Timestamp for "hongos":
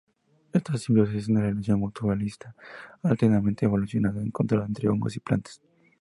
4.89-5.15